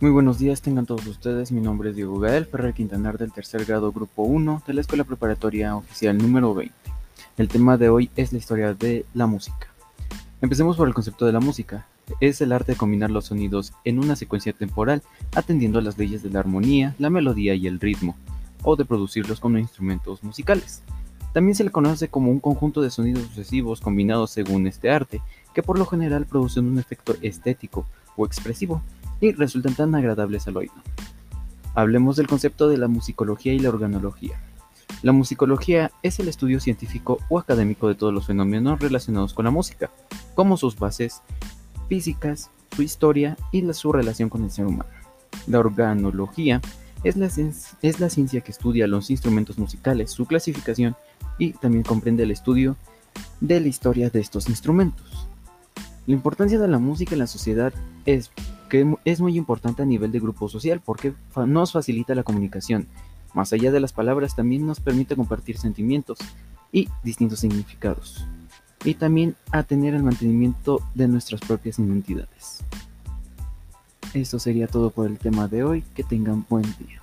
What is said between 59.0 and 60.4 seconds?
es muy importante a nivel de